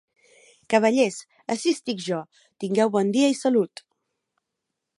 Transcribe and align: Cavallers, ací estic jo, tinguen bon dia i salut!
Cavallers, 0.73 1.19
ací 1.55 1.73
estic 1.75 2.01
jo, 2.07 2.21
tinguen 2.65 2.89
bon 2.97 3.13
dia 3.17 3.29
i 3.35 3.39
salut! 3.43 3.85